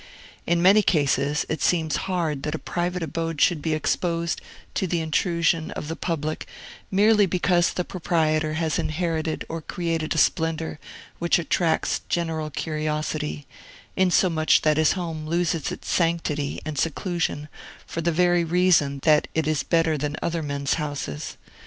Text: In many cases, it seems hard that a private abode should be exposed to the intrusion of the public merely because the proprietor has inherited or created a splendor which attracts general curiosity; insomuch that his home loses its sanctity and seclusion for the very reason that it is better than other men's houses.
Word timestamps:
In 0.47 0.63
many 0.63 0.81
cases, 0.81 1.45
it 1.47 1.61
seems 1.61 1.95
hard 2.09 2.41
that 2.41 2.55
a 2.55 2.65
private 2.65 3.03
abode 3.03 3.39
should 3.39 3.61
be 3.61 3.75
exposed 3.75 4.41
to 4.73 4.87
the 4.87 4.99
intrusion 4.99 5.69
of 5.73 5.89
the 5.89 5.95
public 5.95 6.47
merely 6.89 7.27
because 7.27 7.71
the 7.71 7.85
proprietor 7.85 8.53
has 8.55 8.79
inherited 8.79 9.45
or 9.47 9.61
created 9.61 10.15
a 10.15 10.17
splendor 10.17 10.79
which 11.19 11.37
attracts 11.37 12.01
general 12.09 12.49
curiosity; 12.49 13.45
insomuch 13.95 14.63
that 14.63 14.77
his 14.77 14.93
home 14.93 15.27
loses 15.27 15.71
its 15.71 15.87
sanctity 15.91 16.59
and 16.65 16.79
seclusion 16.79 17.47
for 17.85 18.01
the 18.01 18.11
very 18.11 18.43
reason 18.43 19.01
that 19.03 19.27
it 19.35 19.45
is 19.47 19.61
better 19.61 19.99
than 19.99 20.17
other 20.23 20.41
men's 20.41 20.73
houses. 20.81 21.37